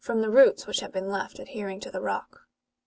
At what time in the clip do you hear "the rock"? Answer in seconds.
1.91-2.47